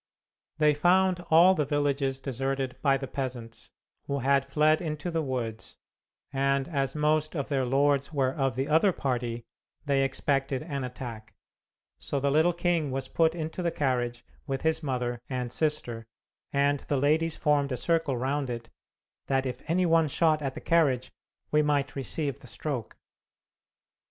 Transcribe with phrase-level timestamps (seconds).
[0.57, 3.69] They found all the villages deserted by the peasants,
[4.07, 5.77] who had fled into the woods,
[6.33, 9.43] and as most of their lords were of the other party,
[9.85, 11.35] they expected an attack,
[11.99, 16.07] so the little king was put into the carriage with his mother and sister,
[16.51, 18.71] and the ladies formed a circle round it
[19.27, 21.11] "that if any one shot at the carriage
[21.51, 22.97] we might receive the stroke."